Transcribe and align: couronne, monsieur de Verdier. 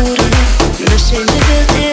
couronne, 0.00 0.16
monsieur 0.90 1.24
de 1.24 1.32
Verdier. 1.32 1.89